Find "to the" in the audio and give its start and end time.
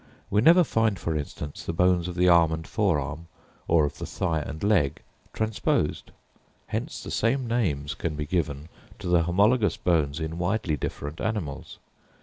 8.97-9.21